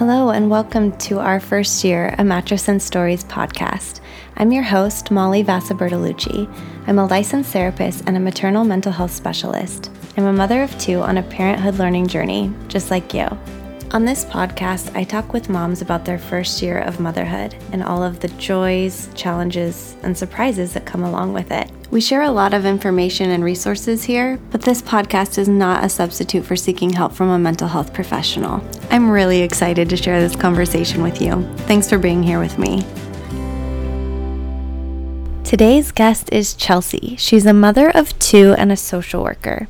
[0.00, 4.00] Hello, and welcome to our first year, a Matrescence Stories podcast.
[4.38, 6.50] I'm your host, Molly Vasa Bertolucci.
[6.86, 9.90] I'm a licensed therapist and a maternal mental health specialist.
[10.16, 13.28] I'm a mother of two on a parenthood learning journey, just like you.
[13.90, 18.02] On this podcast, I talk with moms about their first year of motherhood and all
[18.02, 21.70] of the joys, challenges, and surprises that come along with it.
[21.90, 25.88] We share a lot of information and resources here, but this podcast is not a
[25.88, 28.62] substitute for seeking help from a mental health professional.
[28.90, 31.42] I'm really excited to share this conversation with you.
[31.66, 32.84] Thanks for being here with me.
[35.42, 37.16] Today's guest is Chelsy.
[37.16, 39.66] She's a mother of two and a social worker.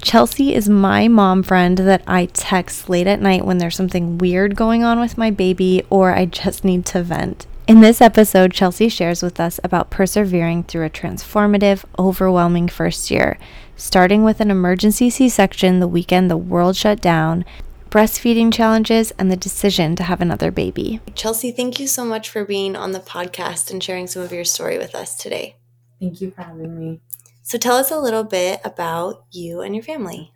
[0.00, 4.54] Chelsy is my mom friend that I text late at night when there's something weird
[4.54, 7.48] going on with my baby or I just need to vent.
[7.66, 13.38] In this episode, Chelsy shares with us about persevering through a transformative, overwhelming first year,
[13.74, 17.42] starting with an emergency C section the weekend the world shut down,
[17.88, 21.00] breastfeeding challenges, and the decision to have another baby.
[21.14, 24.44] Chelsy, thank you so much for being on the podcast and sharing some of your
[24.44, 25.56] story with us today.
[25.98, 27.00] Thank you for having me.
[27.42, 30.34] So, tell us a little bit about you and your family.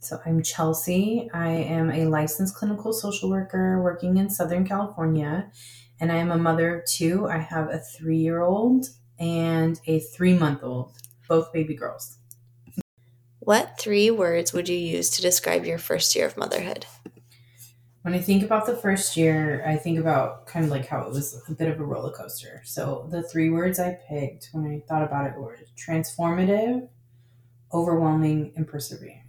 [0.00, 1.28] So, I'm Chelsy.
[1.34, 5.50] I am a licensed clinical social worker working in Southern California
[6.00, 7.28] and I am a mother of two.
[7.28, 8.86] I have a three year old
[9.18, 10.92] and a three month old,
[11.28, 12.18] both baby girls.
[13.40, 16.86] What three words would you use to describe your first year of motherhood?
[18.02, 21.12] When I think about the first year, I think about kind of like how it
[21.12, 22.62] was a bit of a roller coaster.
[22.64, 26.88] So the three words I picked when I thought about it were transformative,
[27.72, 29.22] overwhelming, and persevering.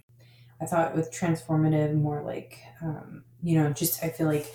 [0.60, 4.52] I thought with transformative more like, um, you know, just I feel like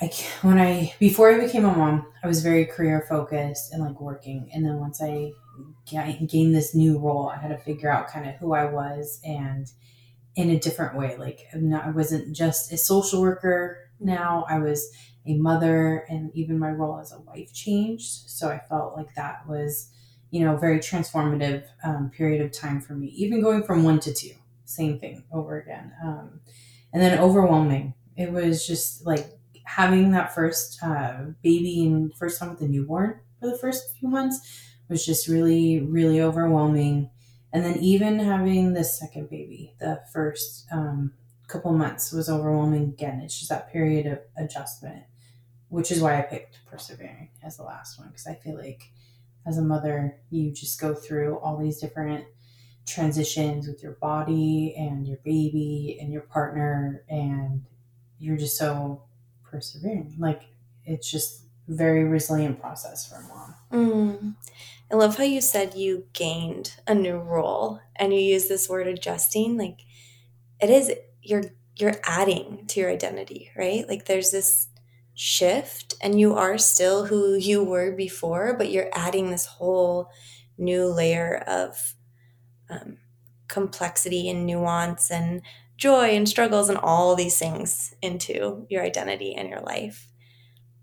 [0.00, 4.00] like when I before I became a mom, I was very career focused and like
[4.00, 4.50] working.
[4.52, 5.32] And then once I
[5.86, 9.70] gained this new role, I had to figure out kind of who I was and
[10.36, 11.16] in a different way.
[11.16, 14.46] Like not, I wasn't just a social worker now.
[14.48, 14.90] I was
[15.26, 18.30] a mother, and even my role as a wife changed.
[18.30, 19.90] So I felt like that was,
[20.30, 23.08] you know, very transformative um, period of time for me.
[23.08, 25.92] Even going from one to two, same thing over again.
[26.02, 26.40] Um,
[26.92, 27.94] and then overwhelming.
[28.16, 29.37] It was just like
[29.68, 34.08] having that first uh, baby and first time with the newborn for the first few
[34.08, 34.40] months
[34.88, 37.10] was just really, really overwhelming.
[37.52, 41.12] And then even having the second baby, the first um,
[41.48, 43.20] couple months was overwhelming again.
[43.20, 45.04] It's just that period of adjustment,
[45.68, 48.90] which is why I picked persevering as the last one because I feel like
[49.46, 52.24] as a mother, you just go through all these different
[52.86, 57.64] transitions with your body and your baby and your partner, and
[58.18, 59.02] you're just so
[59.50, 60.16] persevering.
[60.18, 60.42] Like
[60.84, 63.54] it's just very resilient process for a mom.
[63.72, 64.34] Mm.
[64.90, 68.86] I love how you said you gained a new role and you use this word
[68.86, 69.58] adjusting.
[69.58, 69.80] Like
[70.60, 70.92] it is
[71.22, 71.44] you're
[71.76, 73.86] you're adding to your identity, right?
[73.88, 74.68] Like there's this
[75.14, 80.10] shift and you are still who you were before, but you're adding this whole
[80.56, 81.94] new layer of
[82.70, 82.98] um,
[83.46, 85.42] complexity and nuance and
[85.78, 90.08] joy and struggles and all these things into your identity and your life.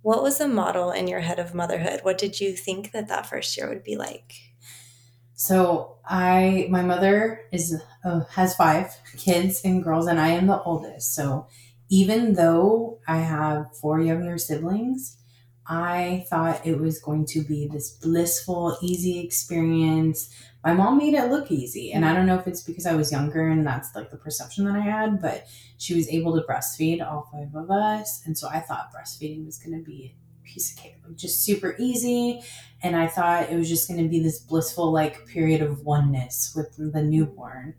[0.01, 1.99] What was the model in your head of motherhood?
[2.03, 4.33] What did you think that that first year would be like?
[5.33, 10.61] So I, my mother is uh, has five kids and girls, and I am the
[10.61, 11.13] oldest.
[11.13, 11.47] So
[11.89, 15.17] even though I have four younger siblings,
[15.67, 20.29] I thought it was going to be this blissful, easy experience
[20.65, 21.91] my mom made it look easy.
[21.91, 24.65] And I don't know if it's because I was younger and that's like the perception
[24.65, 25.45] that I had, but
[25.77, 28.23] she was able to breastfeed all five of us.
[28.25, 31.45] And so I thought breastfeeding was going to be a piece of cake, like just
[31.45, 32.41] super easy.
[32.81, 36.51] And I thought it was just going to be this blissful, like, period of oneness
[36.55, 37.75] with the newborn.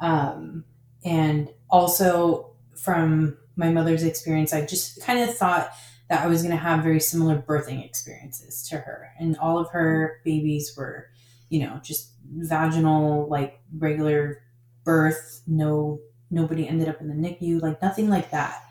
[0.00, 0.64] Um,
[1.04, 5.72] and also from my mother's experience, I just kind of thought
[6.08, 9.10] that I was going to have very similar birthing experiences to her.
[9.18, 11.08] And all of her babies were,
[11.50, 14.42] you know, just vaginal like regular
[14.84, 15.42] birth.
[15.46, 16.00] No
[16.30, 18.62] nobody ended up in the nicu like nothing like that.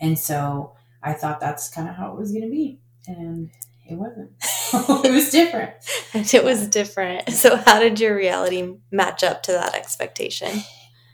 [0.00, 2.80] And so i thought that's kind of how it was going to be.
[3.06, 3.50] And
[3.86, 4.30] it wasn't.
[5.04, 5.74] It was different.
[6.14, 7.28] And it was different.
[7.28, 10.62] So how did your reality match up to that expectation?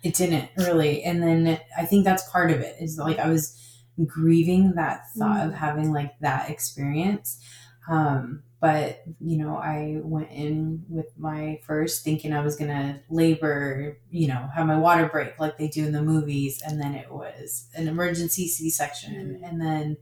[0.04, 1.02] It didn't really.
[1.02, 3.58] And then i think that's part of it is like i was
[4.06, 5.48] grieving that thought mm-hmm.
[5.48, 5.58] of mm.
[5.58, 7.42] having like that experience
[7.88, 13.98] um but you know i went in with my first thinking i was gonna labor
[14.10, 17.10] you know have my water break like they do in the movies and then it
[17.10, 19.44] was an emergency c-section mm-hmm.
[19.44, 19.96] and then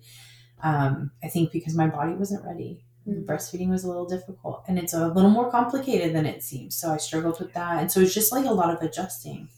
[0.63, 3.25] um, i think because my body wasn't ready mm-hmm.
[3.25, 6.93] breastfeeding was a little difficult and it's a little more complicated than it seems so
[6.93, 9.49] i struggled with that and so it's just like a lot of adjusting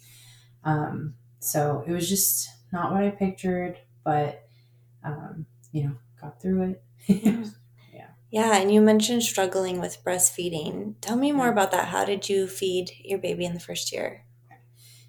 [0.64, 4.48] um, so it was just not what i pictured but
[5.04, 6.82] um, you know, got through it.
[7.92, 8.06] yeah.
[8.30, 8.56] Yeah.
[8.56, 10.94] And you mentioned struggling with breastfeeding.
[11.02, 11.88] Tell me more about that.
[11.88, 14.24] How did you feed your baby in the first year?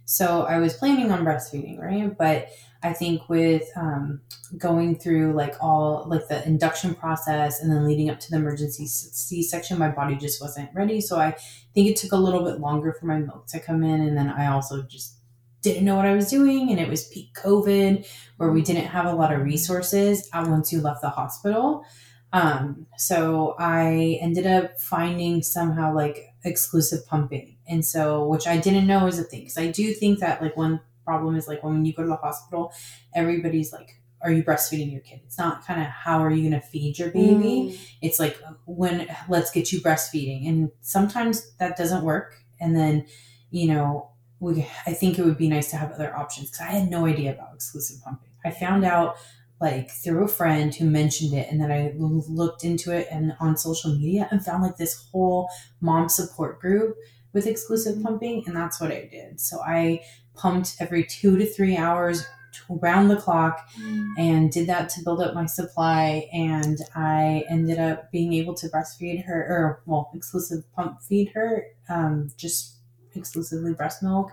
[0.04, 2.18] So I was planning on breastfeeding, right?
[2.18, 2.50] But
[2.84, 4.19] I think with um,
[4.57, 8.86] going through like all like the induction process and then leading up to the emergency
[8.86, 11.00] C section, my body just wasn't ready.
[11.00, 11.38] So I
[11.74, 14.01] think it took a little bit longer for my milk to come in.
[14.01, 15.19] And then I also just
[15.62, 16.72] didn't know what I was doing.
[16.72, 18.08] And it was peak COVID
[18.38, 21.84] where we didn't have a lot of resources once you left the hospital.
[22.32, 27.58] Um, so I ended up finding somehow like exclusive pumping.
[27.68, 29.44] And so, which I didn't know was a thing.
[29.44, 32.16] Cause I do think that like one problem is like when you go to the
[32.16, 32.72] hospital,
[33.16, 35.22] everybody's like, are you breastfeeding your kid?
[35.26, 37.72] It's not kind of how are you going to feed your baby.
[37.72, 37.80] Mm.
[38.02, 40.48] It's like when let's get you breastfeeding.
[40.48, 42.36] And sometimes that doesn't work.
[42.60, 43.06] And then,
[43.50, 44.09] you know,
[44.39, 47.06] we, I think it would be nice to have other options because I had no
[47.06, 48.30] idea about exclusive pumping.
[48.45, 49.18] I found out
[49.59, 53.57] like through a friend who mentioned it and then I looked into it and on
[53.57, 55.50] social media and found like this whole
[55.81, 56.95] mom support group
[57.33, 58.03] with exclusive mm.
[58.03, 59.39] pumping and that's what I did.
[59.39, 60.03] So I
[60.36, 62.25] pumped every 2 to 3 hours
[62.69, 64.07] around the clock mm.
[64.18, 68.69] and did that to build up my supply and I ended up being able to
[68.69, 72.79] breastfeed her or well exclusive pump feed her um, just
[73.16, 74.32] exclusively breast milk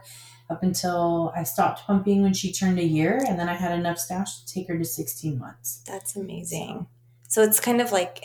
[0.49, 3.99] up until I stopped pumping when she turned a year and then I had enough
[3.99, 5.82] stash to take her to 16 months.
[5.87, 6.87] That's amazing.
[7.28, 8.25] So, so it's kind of like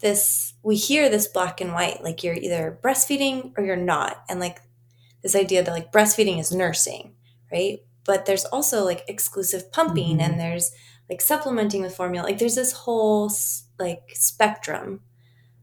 [0.00, 4.38] this we hear this black and white like you're either breastfeeding or you're not and
[4.40, 4.60] like
[5.22, 7.14] this idea that like breastfeeding is nursing,
[7.52, 7.80] right?
[8.08, 10.20] but there's also like exclusive pumping mm-hmm.
[10.22, 10.72] and there's
[11.10, 13.30] like supplementing with formula like there's this whole
[13.78, 15.00] like spectrum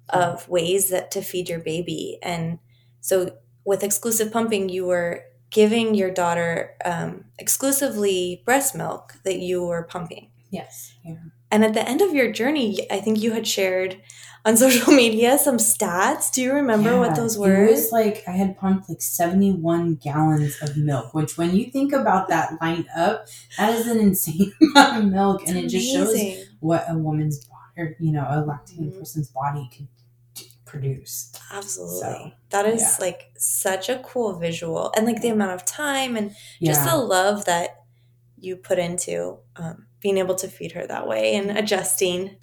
[0.10, 2.60] of ways that to feed your baby and
[3.02, 9.64] so with exclusive pumping you were giving your daughter um, exclusively breast milk that you
[9.66, 11.16] were pumping yes yeah.
[11.52, 14.02] and at the end of your journey i think you had shared
[14.46, 16.32] on social media some stats.
[16.32, 17.66] Do you remember yeah, what those were?
[17.66, 21.92] It was like I had pumped like 71 gallons of milk, which when you think
[21.92, 23.28] about that lined up,
[23.58, 25.42] that is an insane amount of milk.
[25.42, 26.16] It's and it just shows
[26.60, 29.00] what a woman's body, or, you know, a lactating mm-hmm.
[29.00, 29.88] person's body can
[30.80, 31.32] produce.
[31.52, 32.00] Absolutely.
[32.00, 33.06] So, that is yeah.
[33.06, 34.92] like such a cool visual.
[34.96, 37.84] And like the amount of time and just the love that
[38.38, 42.38] you put into um, being able to feed her that way and adjusting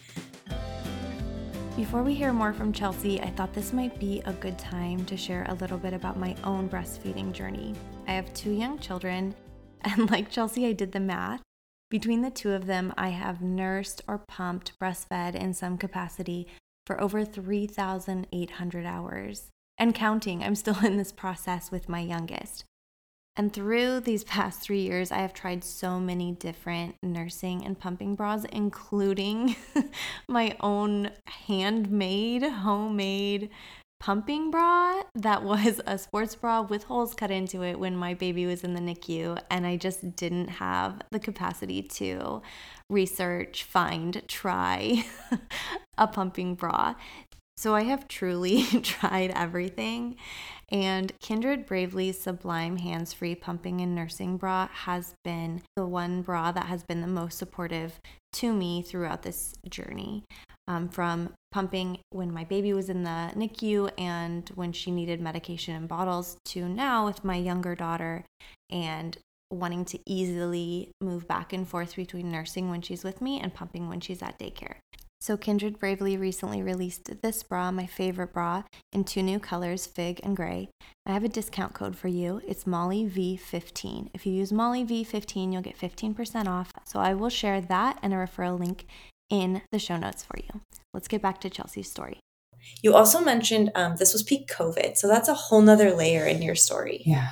[1.75, 5.17] before we hear more from Chelsy, I thought this might be a good time to
[5.17, 7.75] share a little bit about my own breastfeeding journey.
[8.07, 9.35] I have two young children,
[9.81, 11.41] and like Chelsy, I did the math.
[11.89, 16.47] Between the two of them, I have nursed or pumped breastfed in some capacity
[16.87, 19.51] for over 3,800 hours.
[19.79, 22.65] And counting, I'm still in this process with my youngest.
[23.35, 28.15] And through these past three years, I have tried so many different nursing and pumping
[28.15, 29.57] bras, including
[30.29, 33.49] my own handmade, homemade
[34.03, 38.47] pumping bra that was a sports bra with holes cut into it when my baby
[38.47, 39.41] was in the NICU.
[39.49, 42.43] And I just didn't have the capacity to
[42.91, 45.05] research, find, try
[45.99, 46.97] a pumping bra.
[47.57, 50.17] So I have truly tried everything.
[50.69, 56.51] And Kindred Bravely's Sublime Hands Free Pumping and Nursing Bra has been the one bra
[56.51, 58.01] that has been the most supportive
[58.33, 60.25] to me throughout this journey.
[60.69, 65.75] Um, from pumping when my baby was in the NICU and when she needed medication
[65.75, 68.25] in bottles to now with my younger daughter
[68.71, 69.19] and
[69.51, 73.89] wanting to easily move back and forth between nursing when she's with me and pumping
[73.89, 74.77] when she's at daycare.
[75.21, 80.19] So, Kindred Bravely recently released this bra, my favorite bra, in two new colors, fig
[80.25, 80.69] and gray.
[81.07, 82.41] I have a discount code for you.
[82.45, 84.09] It's Molly V15.
[84.15, 86.73] If you use Molly V15, you'll get 15% off.
[86.85, 88.85] So, I will share that and a referral link
[89.33, 90.61] in the show notes for you.
[90.93, 92.21] Let's get back to Chelsy's story.
[92.83, 94.97] You also mentioned um, this was peak COVID.
[94.97, 97.03] So, that's a whole nother layer in your story.
[97.05, 97.31] Yeah.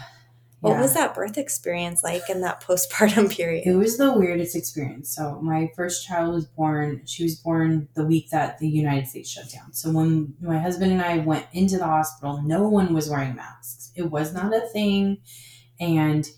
[0.61, 0.81] What yeah.
[0.83, 3.67] was that birth experience like in that postpartum period?
[3.67, 5.15] It was the weirdest experience.
[5.15, 7.03] So my first child was born.
[7.07, 9.73] She was born the week that the United States shut down.
[9.73, 13.91] So when my husband and I went into the hospital, no one was wearing masks.
[13.97, 15.19] It was not a thing,
[15.81, 16.29] and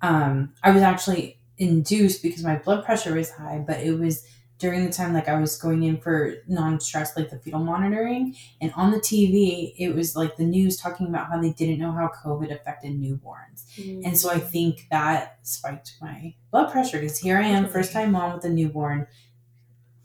[0.00, 4.24] um, I was actually induced because my blood pressure was high, but it was
[4.62, 8.72] during the time like I was going in for non-stress like the fetal monitoring and
[8.76, 12.08] on the TV it was like the news talking about how they didn't know how
[12.24, 13.66] COVID affected newborns.
[13.76, 14.06] Mm.
[14.06, 18.12] And so I think that spiked my blood pressure because here I am first time
[18.12, 19.08] mom with a newborn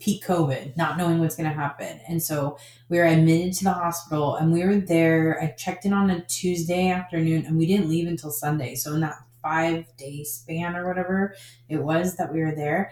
[0.00, 2.00] peak COVID, not knowing what's going to happen.
[2.08, 5.40] And so we were admitted to the hospital and we were there.
[5.40, 8.74] I checked in on a Tuesday afternoon and we didn't leave until Sunday.
[8.74, 11.36] So in that five day span or whatever
[11.68, 12.90] it was that we were there,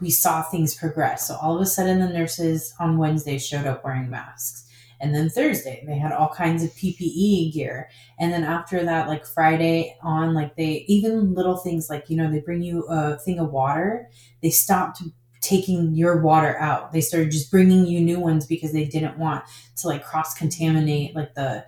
[0.00, 1.28] we saw things progress.
[1.28, 4.64] So all of a sudden, the nurses on Wednesday showed up wearing masks.
[5.00, 7.90] And then Thursday, they had all kinds of PPE gear.
[8.18, 12.30] And then after that, like Friday on, like they even little things like, you know,
[12.30, 14.08] they bring you a thing of water.
[14.42, 15.02] They stopped
[15.42, 16.92] taking your water out.
[16.92, 19.44] They started just bringing you new ones because they didn't want
[19.76, 21.64] to like cross contaminate like the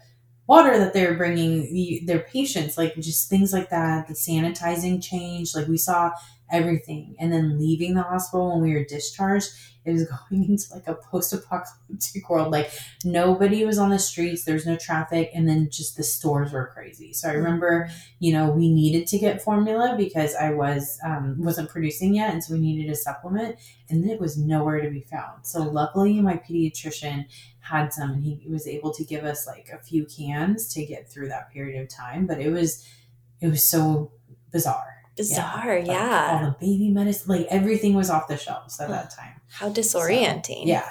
[0.48, 4.08] water that they're bringing the, their patients, like just things like that.
[4.08, 5.54] The sanitizing changed.
[5.54, 6.10] Like we saw
[6.50, 7.16] everything.
[7.18, 9.50] And then leaving the hospital when we were discharged,
[9.88, 12.52] it was going into like a post-apocalyptic world.
[12.52, 12.70] Like
[13.04, 17.12] nobody was on the streets, there's no traffic, and then just the stores were crazy.
[17.12, 17.44] So I mm-hmm.
[17.44, 22.32] remember, you know, we needed to get formula because I was um, wasn't producing yet,
[22.32, 23.56] and so we needed a supplement,
[23.88, 25.46] and it was nowhere to be found.
[25.46, 27.26] So luckily, my pediatrician
[27.60, 31.10] had some, and he was able to give us like a few cans to get
[31.10, 32.26] through that period of time.
[32.26, 32.86] But it was
[33.40, 34.12] it was so
[34.50, 35.78] bizarre bizarre.
[35.78, 35.92] Yeah.
[35.92, 36.40] yeah.
[36.44, 39.40] All the baby medicine, like everything was off the shelves at that time.
[39.50, 40.62] How disorienting.
[40.62, 40.88] So, yeah.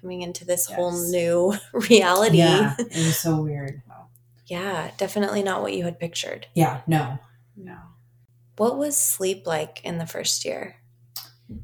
[0.00, 0.76] Coming into this yes.
[0.76, 2.38] whole new reality.
[2.38, 2.74] Yeah.
[2.78, 3.82] It was so weird.
[4.46, 4.90] Yeah.
[4.98, 6.46] Definitely not what you had pictured.
[6.54, 6.82] Yeah.
[6.86, 6.98] No.
[7.58, 7.64] Mm.
[7.64, 7.78] No.
[8.56, 10.76] What was sleep like in the first year?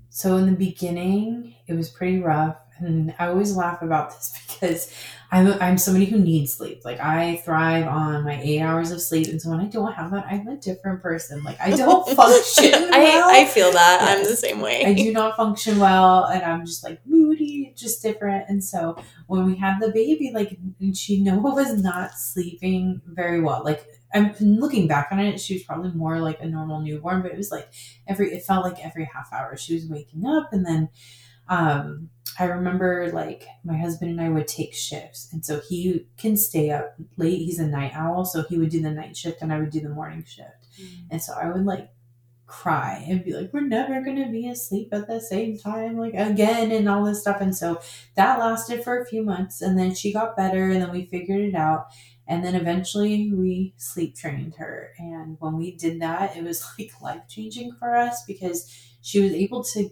[0.08, 2.56] So in the beginning, it was pretty rough.
[2.80, 4.92] And I always laugh about this because
[5.30, 6.82] I'm, I'm somebody who needs sleep.
[6.84, 9.28] Like I thrive on my eight hours of sleep.
[9.28, 11.42] And so when I don't have that, I'm a different person.
[11.44, 13.28] Like I don't function well.
[13.28, 13.98] I, I feel that.
[14.00, 14.18] Yes.
[14.18, 14.84] I'm the same way.
[14.86, 16.24] I do not function well.
[16.24, 18.48] And I'm just like moody, just different.
[18.48, 20.58] And so when we had the baby, like,
[20.94, 23.62] she Noah was not sleeping very well.
[23.64, 27.32] Like I'm looking back on it, she was probably more like a normal newborn, but
[27.32, 27.68] it was like
[28.06, 30.88] every, it felt like every half hour she was waking up and then,
[31.48, 35.28] um, I remember like my husband and I would take shifts.
[35.32, 37.38] And so he can stay up late.
[37.38, 38.24] He's a night owl.
[38.24, 40.66] So he would do the night shift and I would do the morning shift.
[40.80, 41.06] Mm.
[41.10, 41.90] And so I would like
[42.46, 46.14] cry and be like, we're never going to be asleep at the same time, like
[46.14, 47.40] again, and all this stuff.
[47.40, 47.80] And so
[48.16, 49.60] that lasted for a few months.
[49.60, 51.86] And then she got better and then we figured it out.
[52.26, 54.92] And then eventually we sleep trained her.
[54.98, 59.32] And when we did that, it was like life changing for us because she was
[59.32, 59.90] able to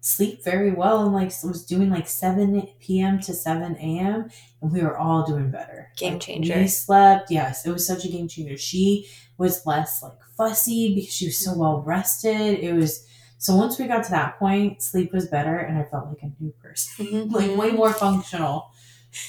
[0.00, 3.20] sleep very well and like was doing like 7 p.m.
[3.20, 4.30] to 7 a.m.
[4.62, 5.92] and we were all doing better.
[5.96, 6.58] Game like, changer.
[6.58, 7.30] We slept.
[7.30, 8.56] Yes, it was such a game changer.
[8.56, 12.58] She was less like fussy because she was so well rested.
[12.60, 13.06] It was
[13.38, 16.32] so once we got to that point, sleep was better and I felt like a
[16.42, 17.06] new person.
[17.06, 17.34] Mm-hmm.
[17.34, 18.70] like way more functional.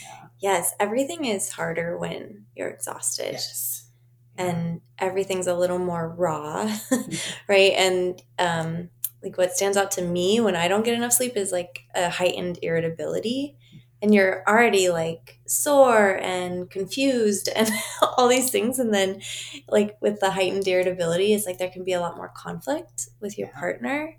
[0.02, 0.28] Yeah.
[0.40, 3.34] Yes, everything is harder when you're exhausted.
[3.34, 3.86] Yes.
[4.38, 7.52] And everything's a little more raw, mm-hmm.
[7.52, 7.74] right?
[7.74, 8.90] And um
[9.24, 12.10] like what stands out to me when I don't get enough sleep is like a
[12.10, 13.56] heightened irritability.
[14.04, 17.70] And you're already like sore and confused and
[18.02, 18.80] all these things.
[18.80, 19.22] And then,
[19.70, 23.38] like, with the heightened irritability, it's like there can be a lot more conflict with
[23.38, 24.18] your partner.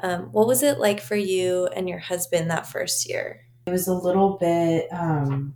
[0.00, 3.46] Um, what was it like for you and your husband that first year?
[3.66, 5.54] It was a little bit um,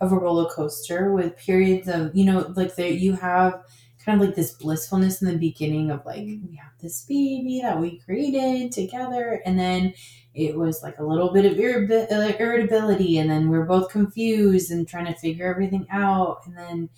[0.00, 3.62] of a roller coaster with periods of, you know, like there you have
[4.06, 7.78] kind of like this blissfulness in the beginning of like we have this baby that
[7.78, 9.92] we created together and then
[10.32, 14.86] it was like a little bit of irritability and then we are both confused and
[14.86, 16.88] trying to figure everything out and then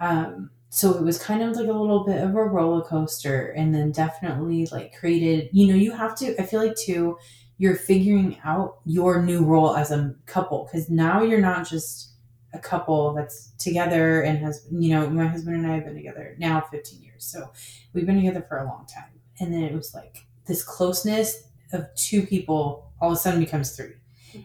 [0.00, 3.74] um so it was kind of like a little bit of a roller coaster and
[3.74, 7.16] then definitely like created you know you have to i feel like too
[7.56, 12.12] you're figuring out your new role as a couple because now you're not just
[12.56, 16.34] a couple that's together and has, you know, my husband and I have been together
[16.38, 17.24] now 15 years.
[17.24, 17.52] So
[17.92, 19.20] we've been together for a long time.
[19.38, 23.76] And then it was like this closeness of two people all of a sudden becomes
[23.76, 23.94] three.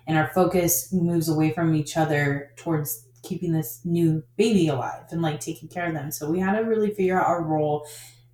[0.07, 5.21] And our focus moves away from each other towards keeping this new baby alive and
[5.21, 6.11] like taking care of them.
[6.11, 7.87] So we had to really figure out our role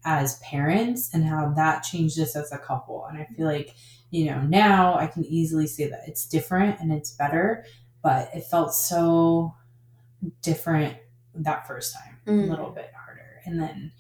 [0.05, 3.05] as parents and how that changed us as a couple.
[3.05, 3.75] And I feel like,
[4.10, 7.65] you know, now I can easily say that it's different and it's better,
[8.01, 9.53] but it felt so
[10.41, 10.97] different
[11.36, 12.47] that first time, mm.
[12.47, 13.41] a little bit harder.
[13.45, 13.91] And then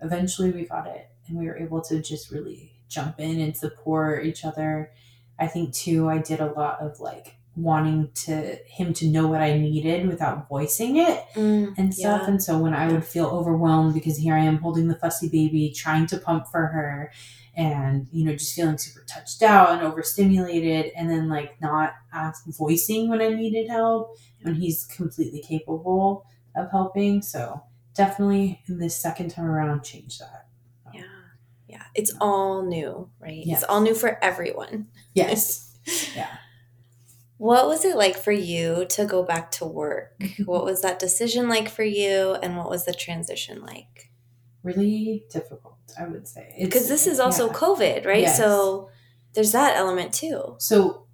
[0.00, 4.26] eventually we got it and we were able to just really jump in and support
[4.26, 4.92] each other.
[5.38, 9.42] I think too, I did a lot of like wanting to him to know what
[9.42, 12.22] I needed without voicing it mm, and stuff.
[12.22, 12.28] Yeah.
[12.28, 15.72] And so when I would feel overwhelmed because here I am holding the fussy baby,
[15.74, 17.12] trying to pump for her
[17.54, 22.44] and you know just feeling super touched out and overstimulated and then like not ask,
[22.46, 27.22] voicing when i needed help when he's completely capable of helping.
[27.22, 27.62] So
[27.94, 30.46] definitely in this second time around change that.
[30.92, 31.02] Yeah.
[31.68, 31.82] Yeah.
[31.94, 33.42] It's all new right?
[33.44, 33.62] Yes.
[33.62, 34.88] it's all new for everyone.
[35.14, 35.68] Yes.
[36.14, 36.28] Yeah.
[37.38, 40.14] What was it like for you to go back to work?
[40.44, 44.12] What was that decision like for you and what was the transition like?
[44.62, 46.54] Really difficult, I would say.
[46.60, 47.52] Because this is also yeah.
[47.54, 48.22] COVID, right?
[48.22, 48.36] Yes.
[48.38, 48.90] So
[49.34, 50.56] there's that element too.
[50.58, 51.06] So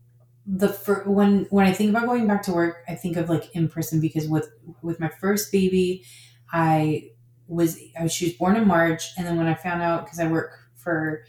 [0.46, 3.54] the fir- when when I think about going back to work, I think of like
[3.54, 4.48] in person because with
[4.82, 6.04] with my first baby,
[6.52, 7.10] I
[7.48, 10.28] was I she was born in March, and then when I found out because I
[10.28, 11.24] work for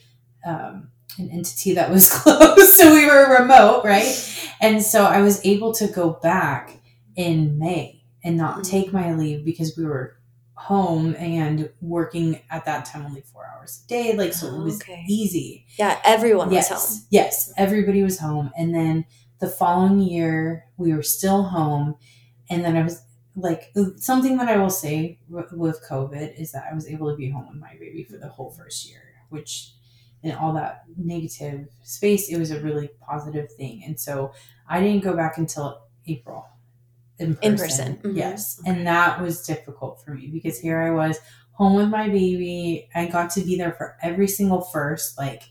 [0.46, 4.08] um, an entity that was closed, so we were remote, right?
[4.62, 6.78] And so I was able to go back
[7.16, 8.70] in May and not Mhm.
[8.70, 10.19] take my leave because we were
[10.60, 14.64] home and working at that time only four hours a day, like so it oh,
[14.64, 15.06] was Okay.
[15.08, 17.08] easy Yeah, everyone yes, was home.
[17.10, 18.52] Yes, everybody was home.
[18.58, 19.06] And then
[19.40, 21.96] the following year, we were still home.
[22.50, 23.02] And then I was
[23.36, 27.16] like, uh, something that I will say with COVID is that I was able to
[27.16, 29.72] be home with my baby for the whole first year, which
[30.24, 33.82] in all that negative space, it was a really positive thing.
[33.86, 34.34] And so
[34.68, 36.46] I didn't go back until April
[37.20, 37.52] in person.
[37.52, 38.16] In person, mhm.
[38.18, 38.62] Yes.
[38.66, 41.20] And that was difficult for me because here I was
[41.52, 42.88] home with my baby.
[42.96, 45.18] I got to be there for every single first.
[45.18, 45.44] Like,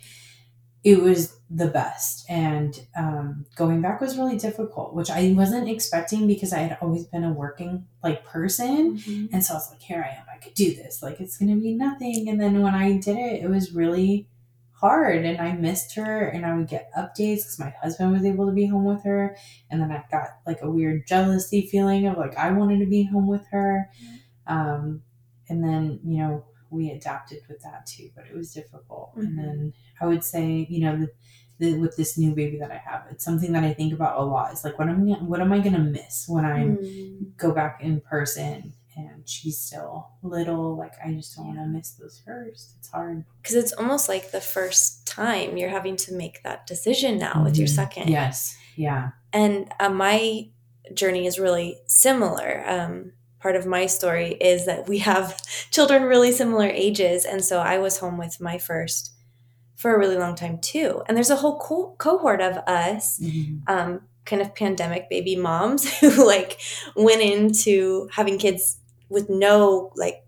[0.84, 6.26] it was the best and um, going back was really difficult which i wasn't expecting
[6.26, 9.28] because i had always been a working like person Mhm.
[9.32, 11.56] and so i was like here i am i could do this like it's gonna
[11.56, 14.28] be nothing and then when i did it it was really
[14.80, 18.46] hard and i missed her and i would get updates because my husband was able
[18.46, 19.36] to be home with her
[19.70, 23.02] and then i got like a weird jealousy feeling of like i wanted to be
[23.04, 23.90] home with her
[24.46, 25.02] um,
[25.48, 29.20] and then you know we adapted with that too but it was difficult Mhm.
[29.22, 31.08] and then i would say you know the,
[31.58, 34.22] the, with this new baby that i have it's something that i think about a
[34.24, 37.36] lot it's like what am I, what am i gonna miss when i Mm.
[37.36, 41.90] go back in person and she's still little like i just don't want to miss
[41.92, 46.42] those first it's hard Because it's almost like the first time you're having to make
[46.42, 47.74] that decision now with your Mhm.
[47.80, 48.08] second.
[48.08, 50.48] yes yeah And uh, my
[50.94, 52.64] journey is really similar.
[52.66, 55.36] Um, part of my story is that we have
[55.70, 57.24] children really similar ages.
[57.26, 59.12] And so I was home with my first
[59.76, 61.02] for a really long time too.
[61.06, 63.20] And there's a whole co- cohort of us,
[63.68, 66.58] um, kind of pandemic baby moms who like
[66.96, 68.77] went into having kids
[69.08, 70.22] with no like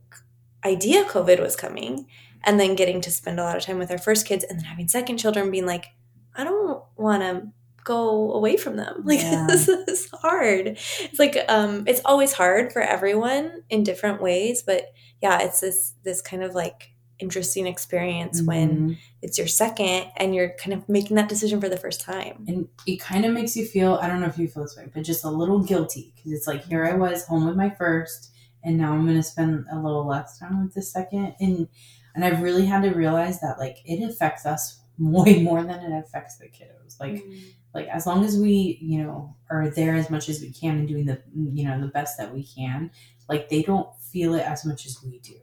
[0.65, 2.07] idea COVID was coming
[2.45, 4.65] and then getting to spend a lot of time with our first kids and then
[4.67, 5.87] having second children being like,
[6.35, 7.49] I don't want to
[7.85, 9.03] go away from them.
[9.05, 9.47] Like Yeah.
[9.49, 10.79] this is hard.
[11.01, 15.95] It's like um it's always hard for everyone in different ways, but yeah, it's this
[16.05, 18.99] this kind of like interesting experience when Mhm.
[19.21, 22.45] it's your second and you're kind of making that decision for the first time.
[22.49, 24.87] and it kind of makes you feel i don't know if you feel this way
[24.95, 28.31] but just a little guilty because it's like here i was home with my first
[28.65, 31.35] and now i'm going to spend a little less time with the second.
[31.41, 31.69] And
[32.15, 35.99] and i've really had to realize that like it affects us way more than it
[36.05, 36.99] affects the kiddos.
[37.01, 37.41] Like Mm.
[37.75, 40.89] like as long as we you know are there as much as we can and
[40.89, 42.91] doing the you know the best that we can
[43.29, 45.37] like they don't feel it as much as we do.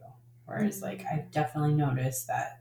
[0.44, 2.60] Whereas like i've definitely noticed that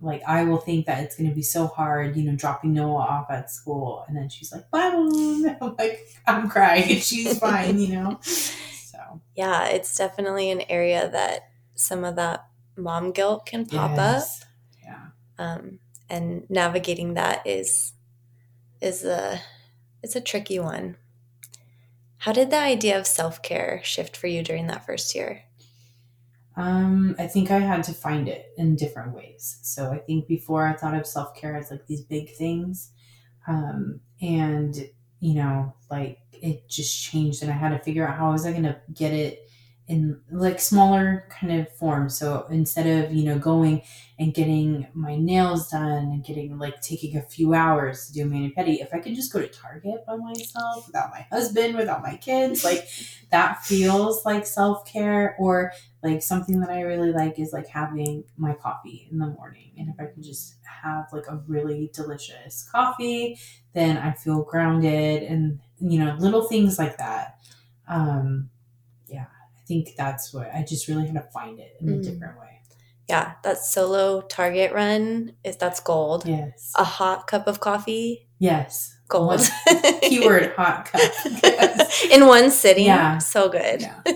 [0.00, 2.96] like i will think that it's going to be so hard you know dropping noah
[2.98, 7.38] off at school and then she's like bye Mom." i'm like i'm crying and she's
[7.38, 8.20] fine you know
[9.36, 12.46] yeah, it's definitely an area that some of that
[12.76, 14.24] mom guilt can pop up.
[14.82, 17.92] yeah um, and navigating that is
[18.80, 19.40] is a
[20.02, 20.96] it's a tricky one.
[22.18, 25.42] How did the idea of self care shift for you during that first year?
[26.56, 29.58] Um, I think I had to find it in different ways.
[29.62, 32.92] So I think before I thought of self care as like these big things.
[33.48, 34.88] Um, and
[35.26, 38.52] you know, like it just changed and I had to figure out how was I
[38.52, 39.45] gonna get it
[39.88, 42.08] in like smaller kind of form.
[42.08, 43.82] So instead of, you know, going
[44.18, 48.50] and getting my nails done and getting like taking a few hours to do mani
[48.50, 52.16] pedi, if I could just go to Target by myself without my husband, without my
[52.16, 52.88] kids, like
[53.30, 55.72] that feels like self care or
[56.02, 59.70] like something that I really like is like having my coffee in the morning.
[59.78, 63.38] And if I can just have like a really delicious coffee,
[63.72, 67.38] then I feel grounded and you know, little things like that.
[67.88, 68.50] Um
[69.66, 72.02] think that's what I just really had to find it in a Mm.
[72.02, 72.60] different way.
[73.08, 76.26] Yeah, that solo Target run is that's gold.
[76.26, 76.72] Yes.
[76.76, 78.96] A hot cup of coffee, yes.
[79.08, 79.48] gold.
[80.02, 81.00] Keyword hot cup.
[81.42, 82.04] Yes.
[82.10, 82.86] in one sitting.
[82.86, 83.18] Yeah.
[83.18, 83.82] so good.
[83.82, 84.00] Yeah.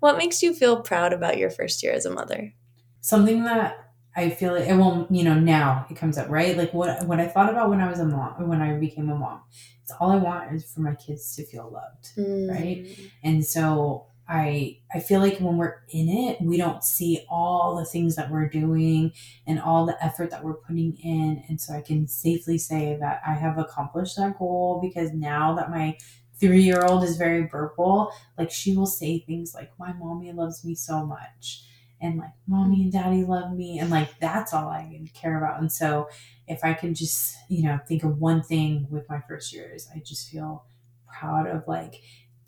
[0.00, 2.54] What makes you feel proud about your first year as a mother?
[3.02, 3.76] something that
[4.16, 6.56] I feel like it won't, you know, now it comes up, right?
[6.56, 9.14] Like what what I thought about when I was a mom, when I became a
[9.14, 9.40] mom.
[9.82, 12.08] It's all I want is for my kids to feel loved.
[12.50, 12.86] Right?
[13.24, 17.84] And so I I feel like when we're in it, we don't see all the
[17.84, 19.12] things that we're doing
[19.46, 21.44] and all the effort that we're putting in.
[21.48, 25.70] And so I can safely say that I have accomplished that goal because now that
[25.70, 25.98] my
[26.38, 30.64] three year old is very verbal, like she will say things like, My mommy loves
[30.64, 31.66] me so much.
[32.02, 35.60] and like mommy and daddy love me and like that's all I care about.
[35.60, 36.08] And so
[36.48, 39.98] if I can just, you know, think of one thing with my first years, I
[40.00, 40.64] just feel
[41.06, 41.96] proud of like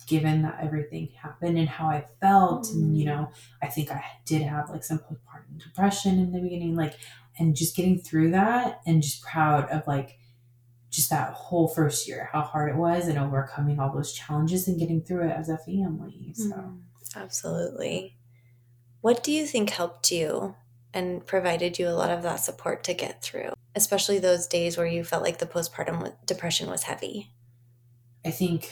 [0.07, 2.65] given that everything happened and how I felt.
[2.65, 2.73] Mm.
[2.73, 3.29] And, you know,
[3.61, 6.95] I think I did have like some postpartum depression in the beginning, like,
[7.37, 10.17] and just getting through that and just proud of like
[10.89, 14.79] just that whole first year, how hard it was and overcoming all those challenges and
[14.79, 16.31] getting through it as a family.
[16.35, 16.81] So, mm,
[17.15, 18.17] absolutely.
[19.01, 20.55] What do you think helped you
[20.93, 24.85] and provided you a lot of that support to get through, especially those days where
[24.85, 27.31] you felt like the postpartum depression was heavy?
[28.23, 28.71] I think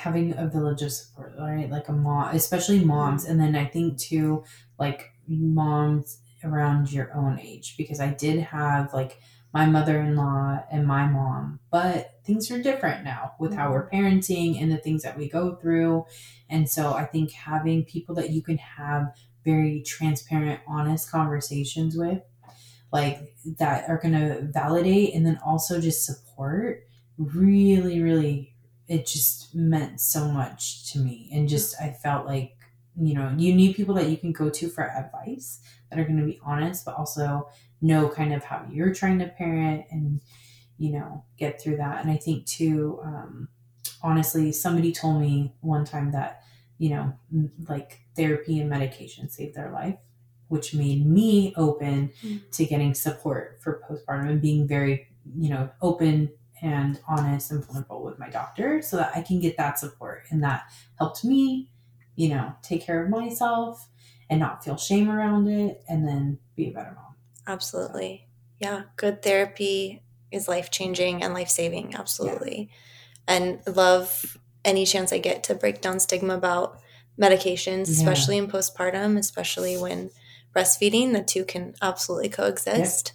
[0.00, 1.70] having a village of support, right?
[1.70, 3.24] Like a mom, especially moms.
[3.26, 4.44] And then I think too,
[4.78, 9.18] like moms around your own age, because I did have like
[9.52, 13.88] my mother in law and my mom, but things are different now with how we're
[13.88, 13.96] mm-hmm.
[13.96, 16.06] parenting and the things that we go through.
[16.48, 19.12] And so I think having people that you can have
[19.44, 22.22] very transparent, honest conversations with,
[22.92, 26.84] like that are going to validate and then also just support
[27.18, 28.49] really, really
[28.90, 32.56] it just meant so much to me and just i felt like
[33.00, 36.18] you know you need people that you can go to for advice that are going
[36.18, 37.48] to be honest but also
[37.80, 40.20] know kind of how you're trying to parent and
[40.76, 43.48] you know get through that and i think too um,
[44.02, 46.42] honestly somebody told me one time that
[46.78, 47.12] you know
[47.68, 49.96] like therapy and medication saved their life
[50.48, 52.38] which made me open mm-hmm.
[52.50, 55.06] to getting support for postpartum and being very
[55.38, 56.28] you know open
[56.62, 60.24] and honest and vulnerable with my doctor so that I can get that support.
[60.30, 60.64] And that
[60.98, 61.70] helped me,
[62.16, 63.88] you know, take care of myself
[64.28, 67.14] and not feel shame around it and then be a better mom.
[67.46, 68.26] Absolutely.
[68.26, 68.66] So.
[68.68, 68.82] Yeah.
[68.96, 71.94] Good therapy is life changing and life saving.
[71.94, 72.70] Absolutely.
[73.28, 73.34] Yeah.
[73.34, 76.78] And love any chance I get to break down stigma about
[77.18, 77.94] medications, yeah.
[77.94, 80.10] especially in postpartum, especially when
[80.54, 81.12] breastfeeding.
[81.12, 83.14] The two can absolutely coexist.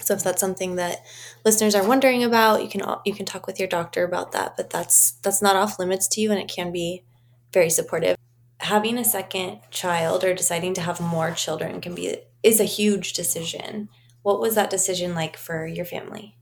[0.00, 1.04] So if that's something that
[1.44, 4.56] listeners are wondering about, you can you can talk with your doctor about that.
[4.56, 7.04] But that's that's not off limits to you, and it can be
[7.52, 8.16] very supportive.
[8.60, 13.12] Having a second child or deciding to have more children can be is a huge
[13.12, 13.88] decision.
[14.22, 16.36] What was that decision like for your family?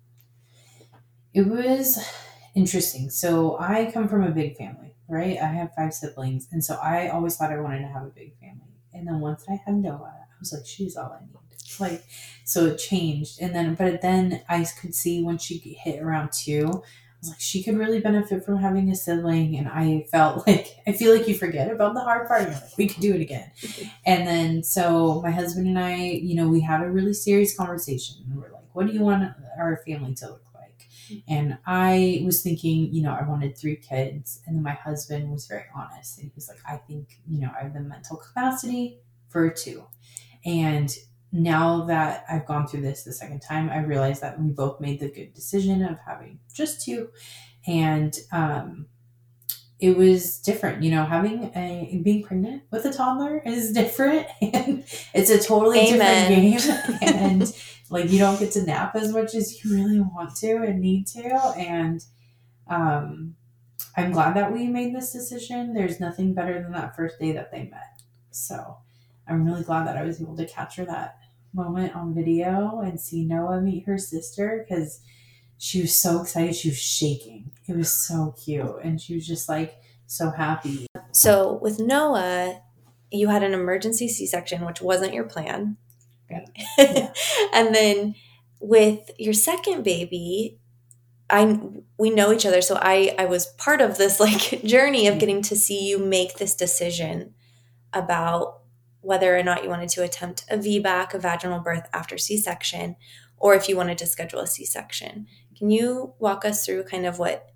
[1.34, 1.98] It was
[2.54, 3.10] interesting.
[3.10, 5.36] So I come from a big family, right?
[5.38, 8.38] I have five siblings, and so I always thought I wanted to have a big
[8.38, 8.80] family.
[8.94, 11.36] And then once I had Noah, I was like, she's all I need
[11.80, 12.04] like
[12.44, 16.66] so it changed and then but then i could see when she hit around two
[16.68, 20.76] i was like she could really benefit from having a sibling and i felt like
[20.86, 23.50] i feel like you forget about the hard part like we could do it again
[24.06, 28.16] and then so my husband and i you know we had a really serious conversation
[28.26, 29.24] and we're like what do you want
[29.58, 30.88] our family to look like
[31.28, 34.42] and I was thinking, you know, I wanted three kids.
[34.46, 36.18] And then my husband was very honest.
[36.18, 38.98] And he was like, I think, you know, I have the mental capacity
[39.28, 39.84] for two.
[40.44, 40.94] And
[41.32, 45.00] now that I've gone through this the second time, I realized that we both made
[45.00, 47.10] the good decision of having just two.
[47.66, 48.86] And um,
[49.78, 54.84] it was different, you know, having a being pregnant with a toddler is different and
[55.12, 56.52] it's a totally Amen.
[56.52, 57.08] different game.
[57.14, 57.56] and
[57.90, 61.06] like you don't get to nap as much as you really want to and need
[61.08, 61.34] to.
[61.56, 62.04] And
[62.68, 63.36] um,
[63.96, 65.74] I'm glad that we made this decision.
[65.74, 68.02] There's nothing better than that first day that they met.
[68.30, 68.78] So
[69.28, 71.18] I'm really glad that I was able to capture that
[71.52, 75.00] moment on video and see Noah meet her sister because
[75.58, 76.54] she was so excited.
[76.54, 77.50] She was shaking.
[77.66, 78.76] It was so cute.
[78.84, 80.86] And she was just like so happy.
[81.12, 82.60] So with Noah,
[83.10, 85.76] you had an emergency C section, which wasn't your plan.
[86.30, 86.48] Right.
[86.78, 87.12] Yeah.
[87.54, 88.14] and then
[88.60, 90.58] with your second baby,
[91.28, 91.58] I
[91.98, 95.20] we know each other, so I I was part of this like journey of mm-hmm.
[95.20, 97.34] getting to see you make this decision
[97.92, 98.60] about
[99.06, 102.96] whether or not you wanted to attempt a VBAC, a vaginal birth after C section,
[103.38, 105.28] or if you wanted to schedule a C section.
[105.56, 107.48] Can you walk us through kind of what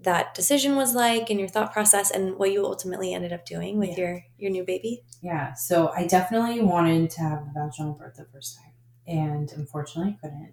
[0.00, 3.78] that decision was like and your thought process and what you ultimately ended up doing
[3.78, 3.98] with yeah.
[3.98, 5.02] your your new baby?
[5.22, 8.74] Yeah, so I definitely wanted to have a vaginal birth the first time,
[9.06, 10.52] and unfortunately I couldn't.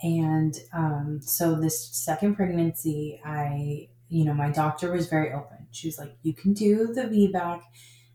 [0.00, 5.66] And um, so this second pregnancy, I, you know, my doctor was very open.
[5.72, 7.60] She was like, "You can do the VBAC."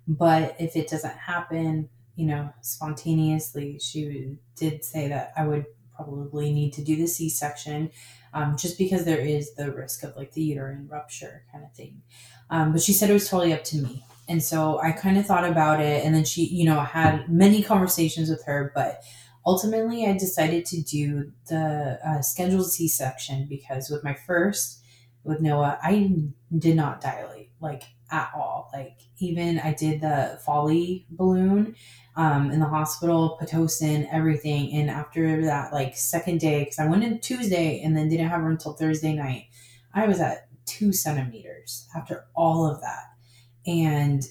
[0.07, 6.51] But if it doesn't happen, you know, spontaneously, she did say that I would probably
[6.53, 7.91] need to do the C section
[8.33, 12.01] um, just because there is the risk of like the uterine rupture kind of thing.
[12.49, 14.05] Um, but she said it was totally up to me.
[14.27, 16.05] And so I kind of thought about it.
[16.05, 18.71] And then she, you know, had many conversations with her.
[18.73, 19.03] But
[19.45, 24.81] ultimately, I decided to do the uh, scheduled C section because with my first,
[25.23, 26.15] with Noah, I
[26.57, 28.69] did not dilate like at all.
[28.71, 31.75] Like even I did the Foley balloon
[32.15, 34.71] um, in the hospital, Pitocin, everything.
[34.73, 38.41] And after that, like second day, because I went in Tuesday and then didn't have
[38.41, 39.47] her until Thursday night,
[39.93, 43.03] I was at two centimeters after all of that.
[43.65, 44.23] And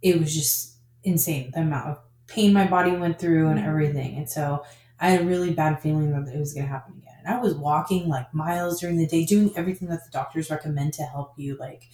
[0.00, 4.16] it was just insane the amount of pain my body went through and everything.
[4.16, 4.64] And so
[5.00, 7.14] I had a really bad feeling that it was going to happen again.
[7.24, 10.92] And I was walking like miles during the day, doing everything that the doctors recommend
[10.94, 11.88] to help you like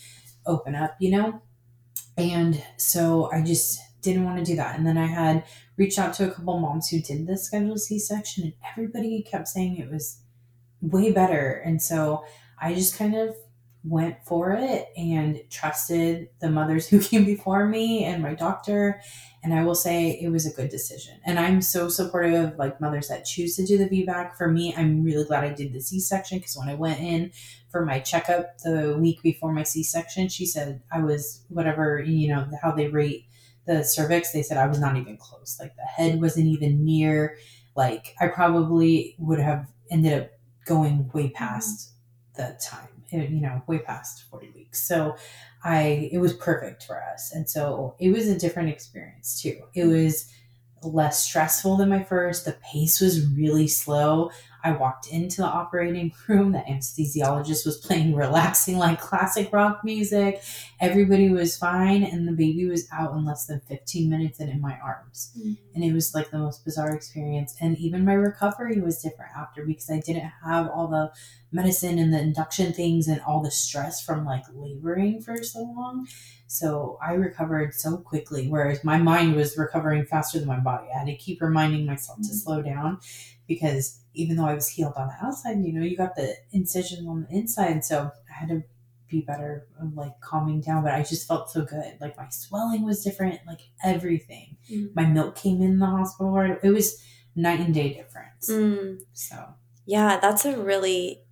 [0.51, 1.43] open up, you know?
[2.17, 4.77] And so I just didn't want to do that.
[4.77, 5.45] And then I had
[5.77, 9.49] reached out to a couple moms who did the scheduled C section, and everybody kept
[9.49, 10.21] saying it was
[10.81, 11.63] way better.
[11.65, 12.25] And so
[12.61, 13.37] I just kind of
[13.83, 19.01] went for it and trusted the mothers who came before me and my doctor.
[19.43, 21.19] And i will say it was a good decision.
[21.25, 24.37] And i'm so supportive of like mothers that choose to do the vbac.
[24.37, 27.33] For me i'm really glad i did the c-section because when i went in
[27.71, 32.47] for my checkup the week before my c-section she said i was whatever you know
[32.63, 33.27] how they rate
[33.67, 35.57] the cervix they said i was not even close.
[35.61, 37.37] Like the head wasn't even near.
[37.77, 40.31] Like i probably would have ended up
[40.67, 41.35] going way mm-hmm.
[41.35, 41.95] past
[42.37, 44.87] the time Eh, you know, way past 40 weeks.
[44.87, 45.17] So
[45.65, 47.33] I, it was perfect for us.
[47.33, 49.61] And so it was a different experience too.
[49.75, 50.31] It was
[50.83, 52.45] less stressful than my first.
[52.45, 54.31] The pace was really slow.
[54.63, 56.53] I walked into the operating room.
[56.53, 60.43] The anesthesiologist was playing relaxing, like classic rock music.
[60.81, 64.61] Everybody was fine, and the baby was out in less than 15 minutes and in
[64.61, 65.33] my arms.
[65.39, 65.53] Mm-hmm.
[65.75, 67.57] And it was like the most bizarre experience.
[67.61, 71.13] And even my recovery was different after because I didn't have all the
[71.53, 76.07] medicine and the induction things and all the stress from like laboring for so long.
[76.51, 80.89] So I recovered so quickly, whereas my mind was recovering faster than my body.
[80.93, 82.35] I had to keep reminding myself to mm-hmm.
[82.35, 82.99] slow down
[83.47, 87.07] because even though I was healed on the outside, you know, you got the incision
[87.07, 87.85] on the inside.
[87.85, 88.65] So I had to
[89.09, 90.83] be better, like calming down.
[90.83, 91.95] But I just felt so good.
[92.01, 94.57] Like my swelling was different, like everything.
[94.69, 94.93] Mm.
[94.97, 96.37] My milk came in the hospital.
[96.65, 97.01] It was
[97.37, 98.51] night and day difference.
[98.51, 99.03] Mm.
[99.13, 99.37] So
[99.87, 101.23] yeah, that's a really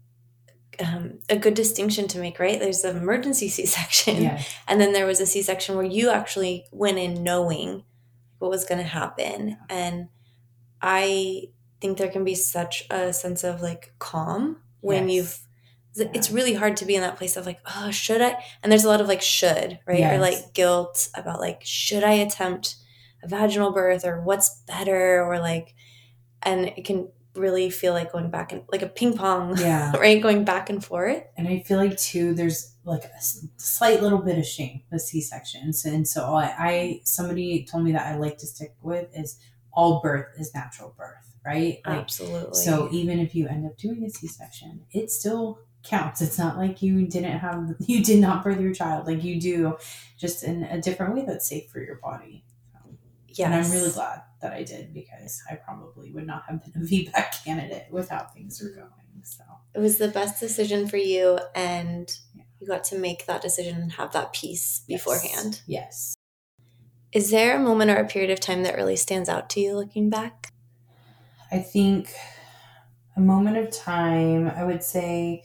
[0.85, 2.59] um, a good distinction to make, right?
[2.59, 4.55] There's an emergency C section, yes.
[4.67, 7.85] and then there was a C section where you actually went in knowing
[8.39, 9.57] what was going to happen.
[9.69, 10.09] And
[10.81, 15.17] I think there can be such a sense of like calm when yes.
[15.17, 15.41] you've
[16.15, 18.85] it's really hard to be in that place of like oh should i and there's
[18.85, 20.15] a lot of like should right yes.
[20.15, 22.77] or like guilt about like should i attempt
[23.25, 25.75] a vaginal birth or what's better or like
[26.43, 30.23] and it can really feel like going back and like a ping pong yeah right
[30.23, 33.23] going back and forth and i feel like too there's like a
[33.57, 38.07] slight little bit of shame with c-sections and so I, I somebody told me that
[38.07, 39.39] i like to stick with is
[39.73, 41.81] all birth is natural birth right?
[41.87, 42.63] Like, Absolutely.
[42.63, 46.21] So even if you end up doing a C-section, it still counts.
[46.21, 49.07] It's not like you didn't have you did not birth your child.
[49.07, 49.77] Like you do,
[50.19, 52.45] just in a different way that's safe for your body.
[53.39, 56.83] Yeah, and I'm really glad that I did because I probably would not have been
[56.83, 58.93] a VBAC candidate without things are going.
[59.23, 62.45] So it was the best decision for you, and yeah.
[62.61, 65.01] you got to make that decision and have that peace yes.
[65.01, 65.61] beforehand.
[65.67, 66.17] Yes.
[67.13, 69.75] Is there a moment or a period of time that really stands out to you
[69.75, 70.53] looking back?
[71.51, 72.13] I think
[73.17, 75.45] a moment of time, I would say,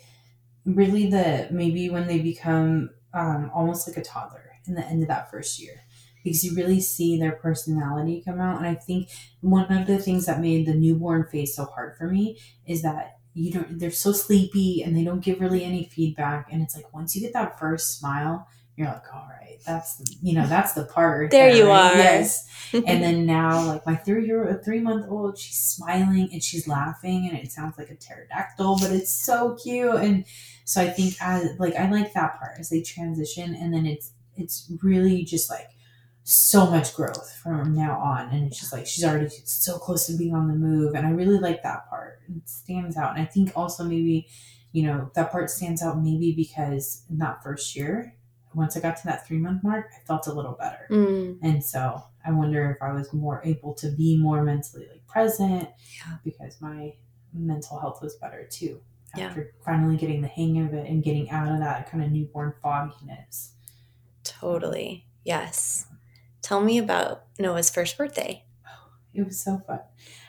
[0.66, 5.10] really the maybe when they become um, almost like a toddler in the end of
[5.10, 5.84] that first year
[6.24, 8.58] because you really see their personality come out.
[8.58, 9.10] And I think
[9.42, 13.18] one of the things that made the newborn phase so hard for me is that
[13.34, 16.48] you don't they're so sleepy and they don't give really any feedback.
[16.52, 20.16] And it's like once you get that first smile, you're like, all right, that's the,
[20.22, 21.30] you know, that's the part.
[21.32, 21.94] there, there you right?
[21.94, 21.98] are.
[21.98, 22.48] Yes.
[22.74, 27.30] and then now, like my three year, three month old, she's smiling and she's laughing,
[27.30, 29.96] and it sounds like a pterodactyl, but it's so cute.
[29.96, 30.26] And
[30.66, 34.12] so I think as like I like that part as they transition, and then it's
[34.36, 35.70] it's really just like
[36.24, 40.18] so much growth from now on, and it's just like she's already so close to
[40.18, 42.22] being on the move, and I really like that part.
[42.28, 44.28] It stands out, and I think also maybe.
[44.76, 48.16] You know, that part stands out maybe because in that first year,
[48.56, 50.88] once I got to that three month mark, I felt a little better.
[50.90, 51.40] Mm.
[51.42, 55.70] And so I wonder if I was more able to be more mentally like present
[55.98, 56.18] yeah.
[56.24, 56.94] because my
[57.34, 58.82] mental health was better too.
[59.16, 59.64] After yeah.
[59.64, 63.54] finally getting the hang of it and getting out of that kind of newborn fogginess.
[64.24, 65.06] Totally.
[65.24, 65.86] Yes.
[66.44, 68.46] Tell me about Noah's first birthday.
[68.68, 69.80] Oh, it was so fun.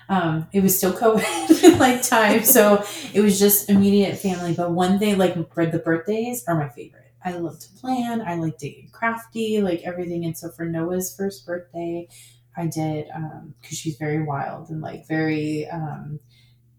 [0.09, 4.55] Um, it was still COVID like time, so it was just immediate family.
[4.55, 8.21] But one thing, like the birthdays, are my favorite I love to plan.
[8.21, 10.25] I like to get crafty, like everything.
[10.27, 12.09] And so for Noah's first birthday,
[12.57, 16.21] I did because um, she's very wild and like very um,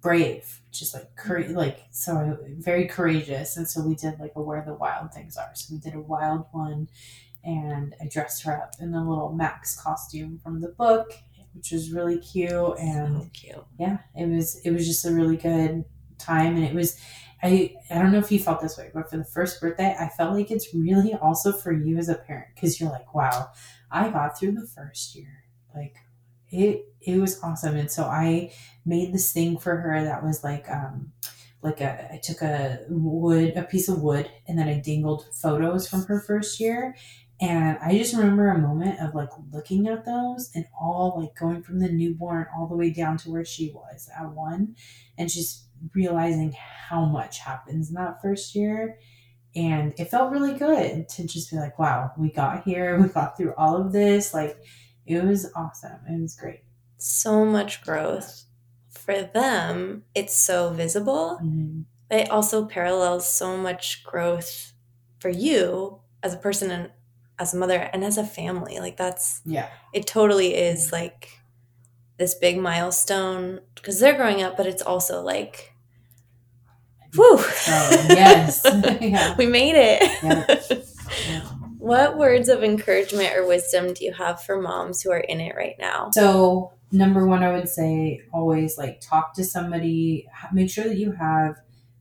[0.01, 3.57] brave, just like cur- like so very courageous.
[3.57, 5.49] And so we did like a where the wild things are.
[5.55, 6.89] So we did a wild one,
[7.45, 11.13] and I dressed her up in the little Max costume from the book,
[11.53, 12.77] which was really cute.
[12.79, 13.65] And so cute.
[13.79, 15.85] yeah, it was it was just a really good
[16.17, 16.99] time, and it was.
[17.43, 20.07] I, I don't know if you felt this way, but for the first birthday, I
[20.07, 23.49] felt like it's really also for you as a parent because you're like, wow,
[23.91, 25.43] I got through the first year.
[25.75, 25.95] Like
[26.49, 27.75] it it was awesome.
[27.75, 28.51] And so I
[28.85, 31.11] made this thing for her that was like um
[31.61, 35.87] like a I took a wood a piece of wood and then I dangled photos
[35.87, 36.95] from her first year
[37.41, 41.63] and I just remember a moment of like looking at those and all like going
[41.63, 44.75] from the newborn all the way down to where she was at one
[45.17, 48.97] and just realizing how much happens in that first year.
[49.53, 53.37] And it felt really good to just be like, wow, we got here, we got
[53.37, 54.33] through all of this.
[54.33, 54.57] Like,
[55.05, 55.99] it was awesome.
[56.09, 56.61] It was great.
[56.97, 58.45] So much growth.
[58.89, 61.39] For them, it's so visible.
[61.43, 61.81] Mm-hmm.
[62.09, 64.73] It also parallels so much growth
[65.19, 66.91] for you as a person and
[67.39, 68.79] as a mother and as a family.
[68.79, 69.69] Like, that's, Yeah.
[69.93, 71.29] it totally is like
[72.17, 75.73] this big milestone because they're growing up, but it's also like,
[77.13, 77.37] whew.
[77.39, 78.61] Oh, yes.
[79.01, 79.35] yeah.
[79.37, 80.01] we made it.
[80.23, 80.81] Yeah.
[81.29, 81.41] Yeah.
[81.77, 85.55] What words of encouragement or wisdom do you have for moms who are in it
[85.55, 86.09] right now?
[86.13, 91.11] So, number one, I would say always like talk to somebody, make sure that you
[91.11, 91.57] have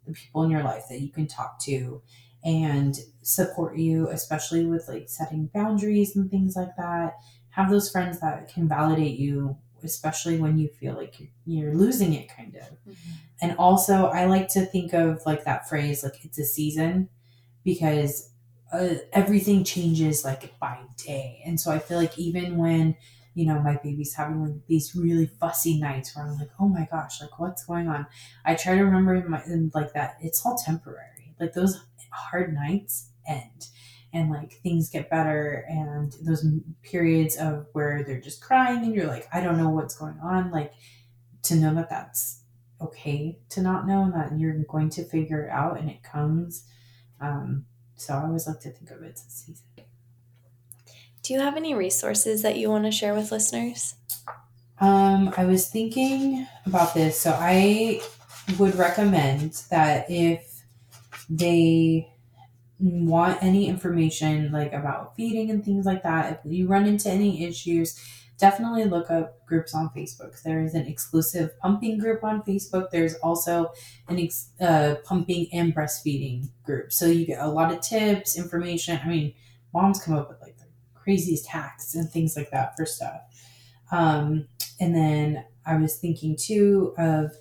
[0.07, 2.01] the people in your life that you can talk to
[2.43, 7.15] and support you, especially with like setting boundaries and things like that.
[7.51, 12.13] Have those friends that can validate you, especially when you feel like you're, you're losing
[12.13, 12.79] it, kind of.
[13.41, 17.09] And also, I like to think of like that phrase, like it's a season,
[17.65, 18.31] because
[18.73, 21.43] uh, everything changes like by day.
[21.47, 22.97] And so I feel like even when,
[23.35, 26.89] you know, my baby's having like these really fussy nights where I'm like, oh my
[26.91, 28.07] gosh, like what's going on?
[28.45, 31.35] I try to remember in my, in like that it's all temporary.
[31.41, 33.69] Like those hard nights end
[34.13, 36.47] and like things get better and those
[36.83, 40.53] periods of where they're just crying and you're like, I don't know what's going on.
[40.53, 40.73] Like
[41.43, 42.43] to know that that's
[42.81, 46.65] okay to not know and that you're going to figure it out and it comes.
[47.21, 49.65] Um, so I always like to think of it as a season.
[51.23, 53.95] Do you have any resources that you want to share with listeners?
[54.81, 57.19] Um, I was thinking about this.
[57.19, 58.03] So I
[58.59, 60.65] would recommend that if
[61.31, 62.14] they
[62.81, 67.45] want any information like about feeding and things like that, if you run into any
[67.45, 67.99] issues,
[68.39, 70.43] definitely look up groups on Facebook.
[70.43, 72.91] There is an exclusive pumping group on Facebook.
[72.91, 73.73] There's also
[74.09, 76.93] an ex- uh, pumping and breastfeeding group.
[76.93, 78.99] So you get a lot of tips, information.
[79.03, 79.35] I mean,
[79.73, 83.21] moms come up with like the craziest hacks and things like that for stuff.
[83.93, 84.49] Um,
[84.81, 87.33] and then I was thinking too of,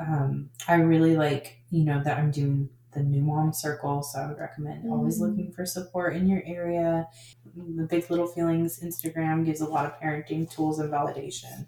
[0.00, 4.02] um, I really like, you know, that I'm doing the new mom circle.
[4.02, 5.28] So I would recommend always Mhm.
[5.28, 7.08] looking for support in your area.
[7.54, 11.66] The Big Little Feelings Instagram gives a lot of parenting tools and validation.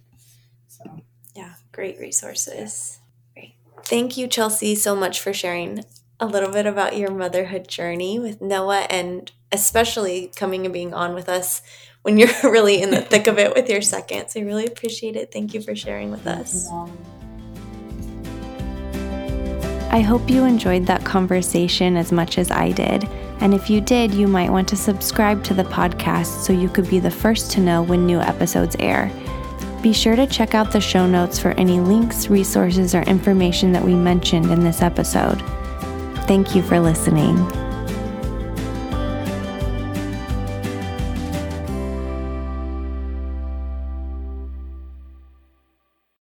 [0.69, 0.85] So
[1.35, 2.99] Yeah, great resources.
[3.35, 3.55] Great.
[3.85, 5.85] Thank you, Chelsy, so much for sharing
[6.19, 11.15] a little bit about your motherhood journey with Noah and especially coming and being on
[11.15, 11.63] with us
[12.03, 14.29] when you're really in the thick of it with your second.
[14.29, 15.33] So I really appreciate it.
[15.33, 16.69] Thank you for sharing with us.
[19.91, 23.05] I hope you enjoyed that conversation as much as I did.
[23.41, 26.89] And if you did, you might want to subscribe to the podcast so you could
[26.89, 29.11] be the first to know when new episodes air.
[29.83, 33.83] Be sure to check out the show notes for any links, resources, or information that
[33.83, 35.43] we mentioned in this episode.
[36.27, 37.37] Thank you for listening.